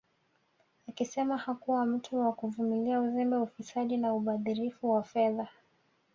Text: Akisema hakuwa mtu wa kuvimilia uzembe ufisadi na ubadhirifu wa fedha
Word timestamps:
Akisema 0.89 1.37
hakuwa 1.37 1.85
mtu 1.85 2.19
wa 2.19 2.31
kuvimilia 2.33 3.01
uzembe 3.01 3.35
ufisadi 3.37 3.97
na 3.97 4.13
ubadhirifu 4.13 4.89
wa 4.91 5.03
fedha 5.03 5.47